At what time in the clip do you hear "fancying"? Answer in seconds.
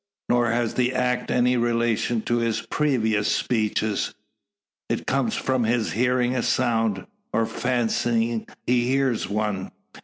7.45-8.47